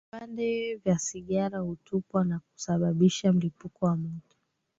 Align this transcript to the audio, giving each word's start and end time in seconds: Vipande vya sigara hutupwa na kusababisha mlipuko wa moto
Vipande 0.13 0.75
vya 0.75 0.99
sigara 0.99 1.59
hutupwa 1.59 2.23
na 2.25 2.39
kusababisha 2.39 3.33
mlipuko 3.33 3.85
wa 3.85 3.95
moto 3.97 4.37